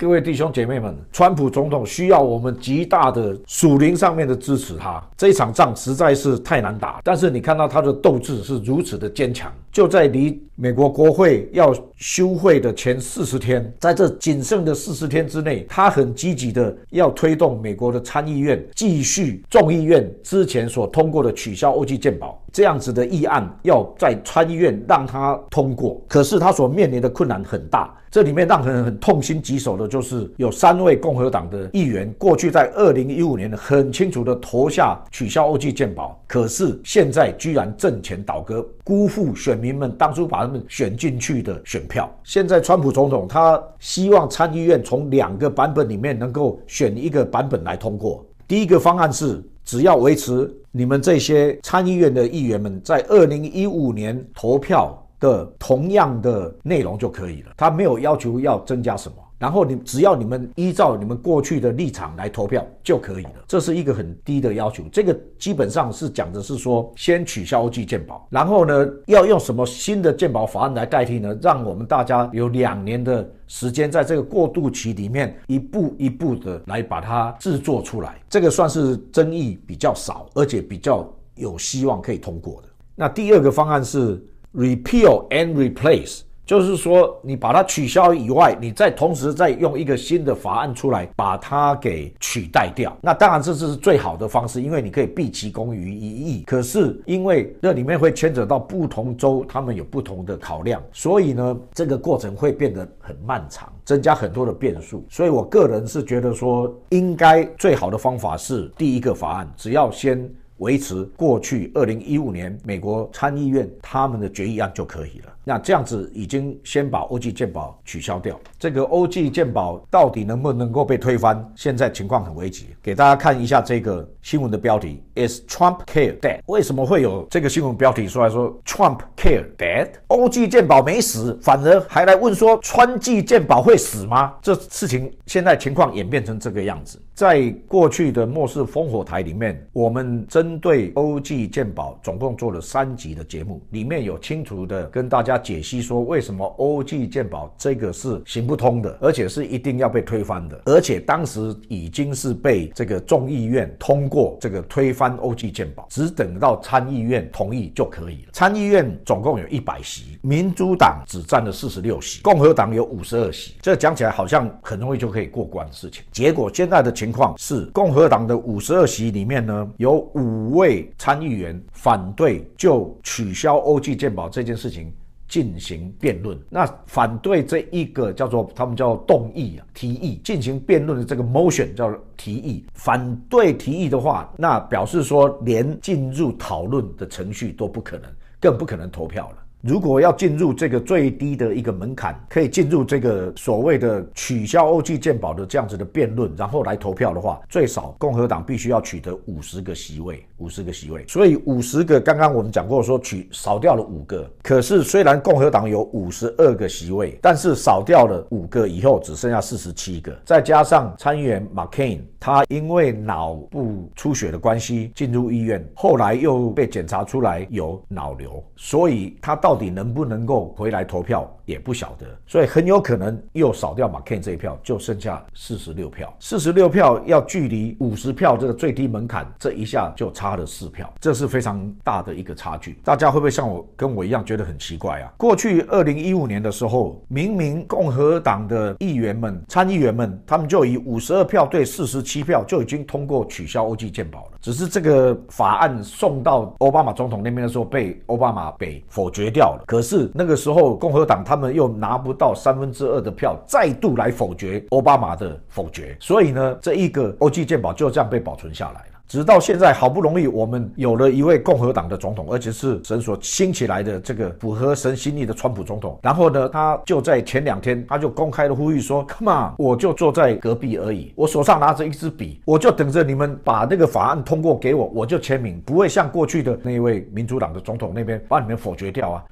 [0.00, 4.98] 各位弟兄姐妹们，川普总统需要我们极大的属灵上面的支持他。
[5.14, 9.52] 这场仗实在是太难打，但是你看到他的斗志是如此的坚强。
[9.72, 26.02] 就在离美国国会要休会的前四十天，在这仅剩的四十天之内，他很积极的要推动美国的参议院继续众议院之前所通过的取消欧 G 健保这样子的议案，要在参议院让他通过。
[26.08, 27.96] 可是他所面临的困难很大。
[28.10, 42.10] 这里面让人很痛心疾首的，就是有三位共和党的议员，过去在二零一五年很清楚的投下取消欧 G 健保，可是现在居然阵前倒戈，辜负选民们当初把他们选进去的选票。
[42.24, 48.24] 现在川普总统他希望参议院从两个版本里面能够选一个版本来通过。
[48.48, 54.96] 第一个方案是，只要维持你们这些参议院的议员们在二零一五年投票。
[55.20, 64.84] 的同样的内容就可以了，他没有要求要增加什么，然后你只要你们依照你们过去的立场来投票就可以了，这是一个很低的要求。
[64.92, 71.34] 这个基本上是讲的是说，先取消 OG 健保，然后呢，要用什么新的健保法案来代替呢？
[71.40, 82.68] 让我们大家有两年的时间，在这个过渡期里面一步一步的来把它制作出来，这个算是争议比较少，而且比较有希望可以通过的。
[82.94, 84.22] 那第二个方案是。
[84.52, 92.92] Repeal and replace，就是说你把它取消以外，你再同时再用一个新的法案出来把它给取代掉。
[93.00, 96.42] 那当然这是最好的方式，因为你可以毕其功于一役。
[96.42, 105.06] 可是因为这里面会牵扯到不同州，他们有不同的考量，所以呢这个过程会变得很漫长，增加很多的变数。
[105.08, 110.28] 所以我个人是觉得说，应该最好的方法是第一个法案，只要先。
[110.60, 115.32] 维持过去二零一五年美国参议院他们的决议案就可以了。
[115.50, 118.38] 那这样子已经先把 OG 鉴宝取消掉。
[118.56, 121.44] 这个 OG 鉴宝到底能不能够被推翻？
[121.56, 122.68] 现在情况很危急。
[122.80, 126.38] 给大家看一下这个新闻的标题：Is Trump care dead？
[126.46, 134.32] 为什么会有这个新闻标题出来说 Trump care dead？OG 鉴宝没死，反而还来问说川记鉴宝会死吗？
[134.40, 137.02] 这事情现在情况演变成这个样子。
[137.12, 158.30] 在过去的末世烽火台里面，我们针对 OG 鉴宝总共做了三集的节目，里面有清楚的跟大家解析说，为什么 OG 健保这个是行不通的，而且是一定要被推翻的，而且当时已经是被这个众议院通过这个推翻 OG 健保，只等到参议院同意就可以了。
[158.32, 167.10] 参议院总共有一百席，民主党只占了四十六席，共和党有五十二席，这讲起来好像很容易就可以过关的事情，结果现在的情。
[167.10, 174.92] 况是，共和党的五十二席里面呢，有五位参议员反对就取消欧 G 健保这件事情
[175.30, 176.38] 进行辩论。
[176.50, 182.66] 那反对这一个叫做他们叫动议啊，提议进行辩论的这个 motion 叫提议。
[182.74, 188.10] 反对提议的话，那表示说连进入讨论的程序都不可能，
[188.40, 189.36] 更不可能投票了。
[189.62, 201.04] 如果要进入这个最低的一个门槛，可以进入这个所谓的取消欧 G 健保的这样子的辩论，然后来投票的话，最少共和党必须要取得五十个席位，五十个席位。
[201.06, 212.00] 所以五十个，刚刚我们讲过说取少掉了五个，可是虽然共和党有五十二个席位，但是少掉了五个以后，只剩下四十七个，再加上参议员 McCain。
[212.22, 226.14] 他因为脑部出血的关系进入医院，后来又被检查出来有脑瘤，所以他到到底能不能够回来投票也不晓得，所以很有可能又少掉马 k 这一票，就剩下四十六票。
[226.20, 232.78] 四十六票要距离五十票这个最低门槛，这一下就差了四票，这是非常大的一个差距。
[232.84, 235.12] 大家会不会像我跟我一样觉得很奇怪啊？
[235.16, 242.00] 过去二零一五年的时候，明明共和党的议员们、参议员们，他们就以五十二票对四十。
[242.10, 249.64] 七票就已经通过取消欧 G 健保了，只是这个法案送到奥巴马总统那边的时候被奥巴马被否决掉了。
[249.66, 258.84] 可是那个时候共和党他们又拿不到三分之二的票，再度来否决奥巴马的否决，所以呢，这一个欧 G 健保就这样被保存下来。
[259.10, 265.98] 直到现在，好不容易我们有了一位共和党的总统，而且是神所兴起来的这个符合神心意的川普总统。
[266.00, 279.24] 然后呢，他就在前两天，他就公开的呼吁说：“Come on，我就坐在隔壁而已，我手上拿着一支笔，我就等着你们把那个法案通过给我，我就签名，不会像过去的那一位民主党的总统那边把你们否决掉啊。”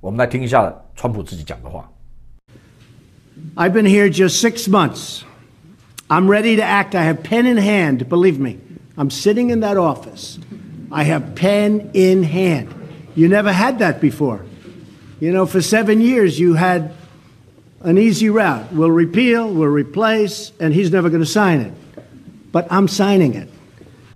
[0.00, 1.86] 我们来听一下川普自己讲的话
[3.56, 5.24] ：“I've been here just six months.
[6.08, 6.96] I'm ready to act.
[6.96, 7.98] I have pen in hand.
[8.08, 8.64] Believe me.”
[8.96, 10.38] I'm sitting in that office.
[10.90, 12.72] I have pen in hand.
[13.14, 14.44] You never had that before.
[15.20, 16.94] You know, for seven years, you had
[17.80, 18.72] an easy route.
[18.72, 21.72] We'll repeal, we'll replace, and he's never going to sign it.
[22.52, 23.48] But I'm signing it.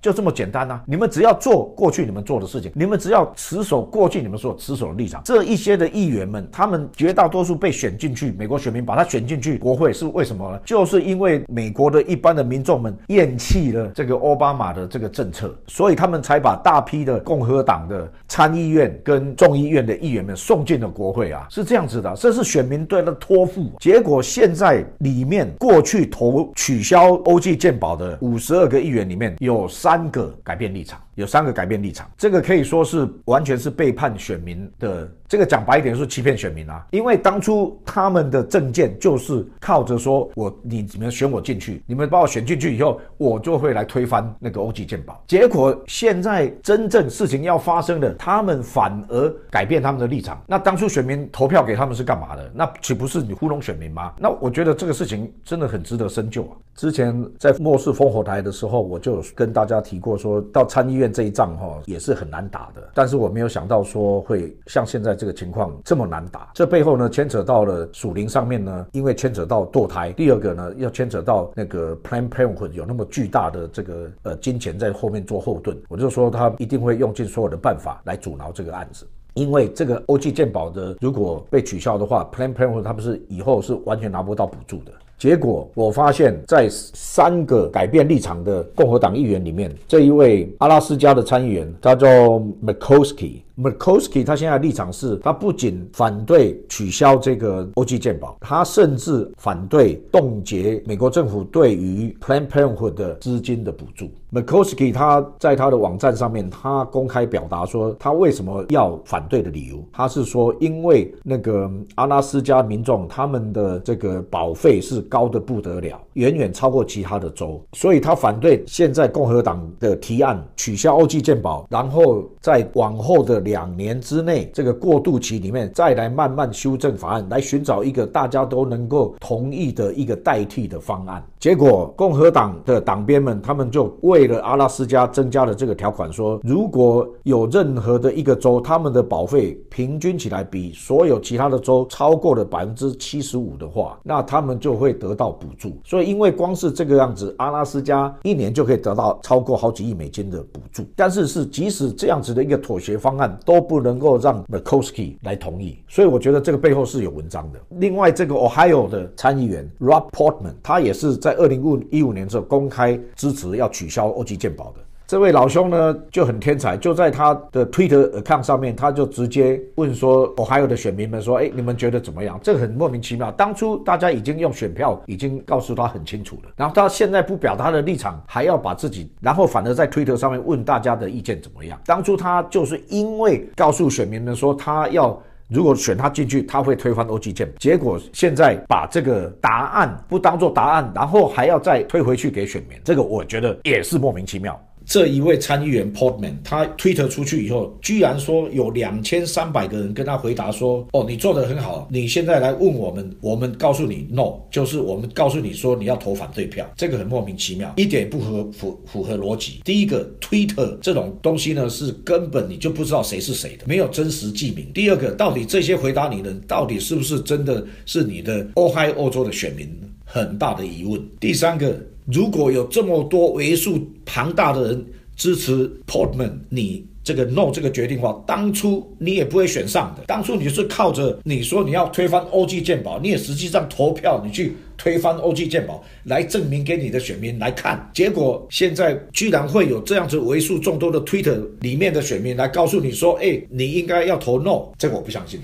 [0.00, 0.80] 就这么简单呐！
[0.86, 5.20] 你们只要做过去你们做的事情，你们只要持守过去你们所持守的立场。
[5.22, 10.58] 这一些的议员们，他们绝大多数被选进去，美国选民把他选进去国会是为什么呢？
[10.64, 23.70] 就是因为美国的一般的民众们厌弃了这个奥巴马的这个政策，所以他们才把大批的共和党的参议院跟众议院的议员们送进了国会啊，是这样子的，这是选民对他的托付。
[23.78, 29.89] 结果现在里面过去投取消欧记健保的五十二个议员里面有三。
[29.90, 35.10] 三个改变立场，有三个改变立场，这个可以说是完全是背叛选民的。
[35.28, 45.22] 这个讲白一点是欺骗选民啊，因为当初他们的政见就是靠着说我你你们选我进去，你们把我选进去以后，我就会来推翻那个欧吉健保。
[45.28, 50.42] 结果现在真正事情要发生的，他们反而改变他们的立场。
[50.48, 52.50] 那当初选民投票给他们是干嘛的？
[52.52, 54.12] 那岂不是你糊弄选民吗？
[54.18, 56.58] 那我觉得这个事情真的很值得深究啊。
[56.74, 65.10] 之前在末世烽火台的时候，我就跟大家提过，说到参议院这一仗哈也是很难打的，但是我没有想到说会像现在。
[65.20, 70.12] 这个情况这么难打，这背后呢牵扯到了属灵上面呢，因为牵扯到堕胎。
[70.12, 79.06] 第二个呢，要牵扯到那个 Plan Parenthood 有那么巨大的这个呃金钱在后面做后盾，我就说他一定会用尽所有的办法来阻挠这个案子。
[79.34, 84.92] 因为这个欧记健保的如果被取消的话，Plan Parenthood 他不是以后是完全拿不到补助的。
[85.20, 93.44] 结果我发现，在三个改变立场的共和党议员里面，这一位阿拉斯加的参议员，他叫 m c c o s k y。
[93.60, 104.08] Mccosky 他现在立场是，他不仅反对取消这个欧记健保，他甚至反对冻结美国政府对于 Plan Parenthood 的资金的补助。
[104.32, 131.20] mccosky 他在他的网站上面，他公开表达说，他为什么要反对的理由，他是说，因为那个阿拉斯加民众他们的这个保费是高的不得了，远远超过其他的州，所以他反对现在共和党的提案取消欧记健保，然后在往后的两年之内这个过渡期里面再来慢慢修正法案，来寻找一个大家都能够同意的一个代替的方案。
[131.40, 144.90] 结果共和党的党鞭们他们就为了阿拉斯加增加了这个条款，说如果有任何的一个州他们的保费平均起来比所有其他的州超过了百分之七十五的话，那他们就会。
[145.00, 150.84] 得到补助，所以因为光是这个样子，阿拉斯加一年就可以得到超过好几亿美金的补助。
[150.94, 157.60] 但是是即使这样子的一个妥协方案都不能够让 m c c o s k y 来同意，所以我觉得这个背后是有文章的。
[157.78, 164.80] 另外，这个 Ohio 的参议员 Rob Portman，他也是在二零一五年之后公开支持要取消欧吉健保的。
[165.10, 173.28] 这位老兄呢就很天才，就在他的 Twitter account 上面，他就直接问说：“我还有的选民们说，哎，你们觉得怎么样？”这个很莫名其妙。
[173.32, 181.76] 当初大家已经用选票已经告诉他很清楚了，然后他现在不表他的立场，还要把自己，然后反而在 Twitter 上面问大家的意见怎么样？
[181.86, 194.56] 当初他就是因为告诉选民们说，他要如果选他进去，他会推翻 OG 建，结果现在把这个答案不当做答案，然后还要再推回去给选民，这个我觉得也是莫名其妙。
[194.90, 209.60] 这一位参议员 Portman，他推特出去以后，居然说有两千三百个人跟他回答说：“哦，你做得很好，你现在来问我们，我们告诉你 no，就是我们告诉你说你要投反对票，这个很莫名其妙，一点不合符符合逻辑。
[209.64, 214.66] 第一个推特这种东西呢，是根本你就不知道谁是谁的，没有真实记名。
[214.74, 219.70] 第二个，到底这些回答你的到底是不是真的是你的欧亥欧洲的选民，
[220.12, 221.00] 很大的疑问。
[221.20, 221.80] 第三个。
[222.12, 230.02] 如果有这么多为数庞大的人支持 Portman，你这个 No 这个决定的话，当初你也不会选上的。
[230.06, 237.88] 当初你是靠着你说你要推翻 OG 健保，你也实际上投票你去推翻 OG 健保，来证明给你的选民来看。
[237.94, 245.38] 结果现在居然会有这样子为数众多的 Twitter 里面的选民来告诉你说，哎，你应该要投 No，这个我不相信。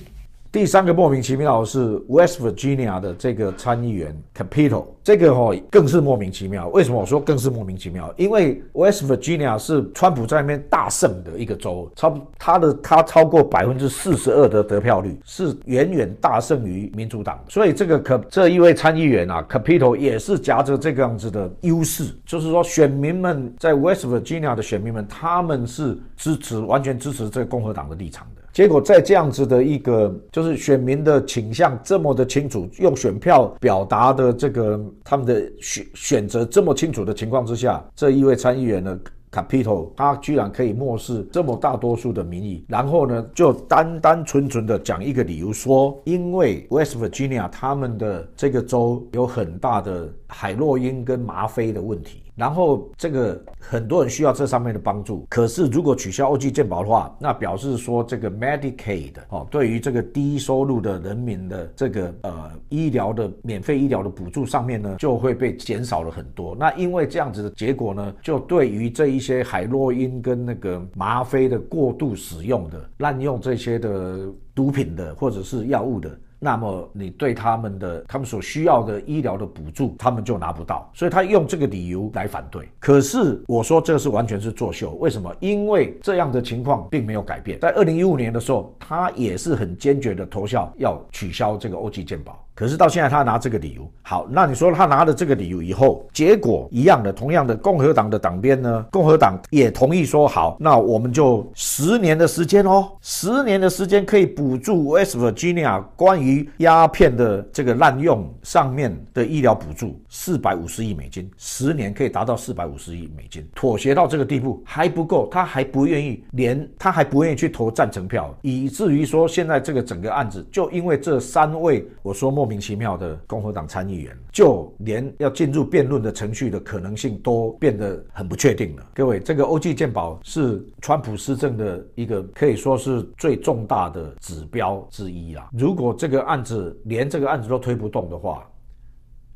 [0.56, 6.68] 第三个莫名其妙的是 West Virginia 的这个参议员 Capito，这个哈更是莫名其妙。
[6.68, 8.10] 为什么我说更是莫名其妙？
[8.16, 17.38] 因为 West Virginia 是川普在那边大胜的一个州，超他的他超过百分之四十二的得票率，是远远大胜于民主党。
[17.50, 28.40] 所以这个可这一位参议员啊 Capito 也是夹着这个样子的优势，就是说选民们在 West Virginia 的选民们，他们是支持完全支持这个共和党的立场的。
[28.56, 38.98] 结果在这样子的一个，就是选民的倾向这么的清楚，用选票表达的这个他们的选选择这么清楚的情况之下，这一位参议员呢
[39.30, 52.22] Capitol，他居然可以漠视这么大多数的民意，然后呢，就单单纯纯的讲一个理由，说因为 West Virginia 他们的这个州有很大的海洛因跟吗啡的问题。
[52.36, 66.54] 然后这个很多人需要这上面的帮助，可是如果取消 OG 健保的话，那表示说这个 Medicaid 哦，对于这个低收入的人民的这个呃医疗的免费医疗的补助上面呢，就会被减少了很多。
[66.54, 76.10] 那因为这样子的结果呢，就对于这一些海洛因跟那个吗啡的过度使用的、滥用这些的毒品的或者是药物的。
[76.38, 82.68] 那么你对他们的他们所需要的医疗的补助，他们就拿不到，所以他用这个理由来反对。
[82.78, 85.34] 可是我说这是完全是作秀，为什么？
[85.40, 87.58] 因为这样的情况并没有改变。
[87.60, 92.45] 在二零一五年的时候，他也是很坚决的投效要取消这个欧 G 健保。
[92.56, 98.86] 可是到现在他拿这个理由，好，那你说他拿了这个理由以后，结果一样的，同样的，共和党的党鞭呢？
[98.90, 122.45] 共和党也同意说好，那我们就十年的时间哦，十年的时间可以补助 West Virginia 关于鸦片的这个滥用上面的医疗补助四百五十亿美金，十年可以达到四百五十亿美金，妥协到这个地步还不够，他还不愿意，连他还不愿意去投赞成票，以至于说现在这个整个案子就因为这三位我说莫。
[122.46, 128.88] 莫名其妙的共和党参议员，就连要进入辩论的程序的可能性都变得很不确定了。
[128.94, 135.50] 各位，这个欧记鉴宝是川普施政的一个可以说是最重大的指标之一啦。
[135.58, 138.48] 如果这个案子连这个案子都推不动的话，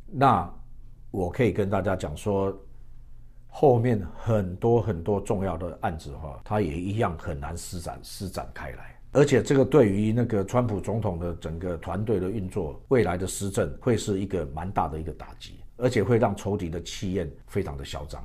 [0.07, 0.49] 那
[1.11, 2.57] 我可以跟大家讲说，
[3.51, 8.97] 后面很多很多重要的案子哈，他也一样很难施展施展开来。
[9.13, 18.23] 而且这个对于那个川普总统的整个团队的运作，未来的施政会是一个蛮大的一个打击，而且会让仇敌的气焰非常的嚣张，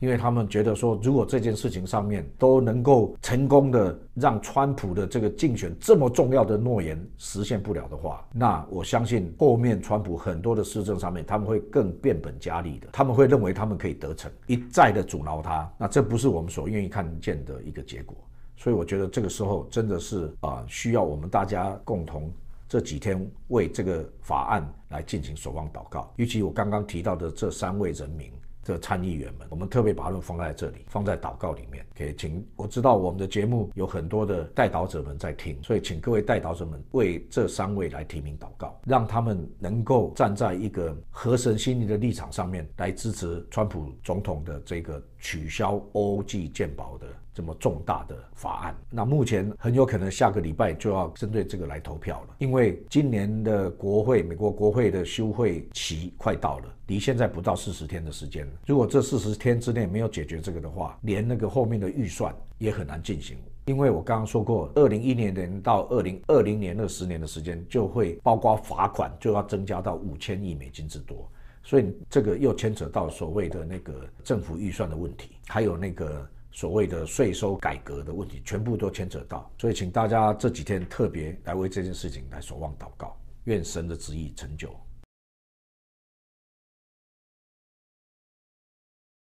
[0.00, 18.16] 因为他们觉得说，如果这件事情上面都能够成功的让川普的这个竞选这么重要的诺言实现不了的话，那我相信后面川普很多的施政上面他们会更变本加厉的，他们会认为他们可以得逞，一再的阻挠他，那这不是我们所愿意看见的一个结果。
[18.56, 22.32] 所以我觉得这个时候真的是啊，需要我们大家共同
[22.68, 26.12] 这几天为这个法案来进行守望祷告。
[26.16, 28.32] 尤其我刚刚提到的这三位人民
[28.68, 31.84] 的参议员们，我们特别把他们放在这里，放在祷告里面。
[31.94, 47.06] 给请我知道我们的节目有很多的代祷者们在听，所以请各位代祷者们为这三位来提名祷告，让他们能够站在一个合神心意的立场上面来支持川普总统的这个取消欧记鉴宝的。
[47.34, 58.52] 这么重大的法案，那目前很有可能下个礼拜就要针对这个来投票了，因为今年的国会，美国国会的休会期快到了，离现在不到四十天的时间了。
[58.66, 63.38] 如果这四十天之内没有解决这个的话，连那个后面的预算也很难进行。
[63.66, 71.30] 因为我刚刚说过，二零一零年到二零二零年那十年的时间，就会包括罚款就要增加到五千亿美金之多，
[71.68, 76.26] 所以这个又牵扯到所谓的那个政府预算的问题，还有那个。
[76.50, 84.74] 所谓的税收改革的问题，全部都牵扯到，所以请大家这几天特别来为这件事情来守望祷告，愿神的旨意成就。